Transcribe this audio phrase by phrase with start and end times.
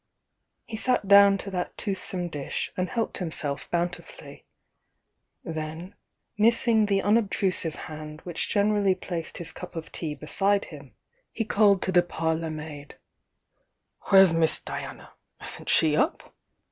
[0.65, 4.45] He sat down to that toothsome dish and helped himself bountifully;
[5.43, 5.93] then,
[6.39, 10.95] missing the unob trusive hand which generally placed his cup of tea beside him,
[11.31, 15.13] he called to the parlour maid: .in 00 THE YOUNG DIANA 'mere's Miss Diana?
[15.39, 16.33] Isn't she up?"